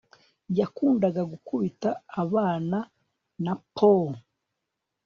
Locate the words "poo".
3.75-4.09